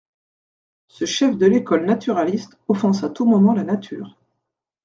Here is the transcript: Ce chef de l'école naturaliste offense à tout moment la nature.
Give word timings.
Ce 0.87 1.05
chef 1.05 1.37
de 1.37 1.45
l'école 1.45 1.85
naturaliste 1.85 2.57
offense 2.67 3.03
à 3.03 3.09
tout 3.11 3.25
moment 3.27 3.53
la 3.53 3.63
nature. 3.63 4.17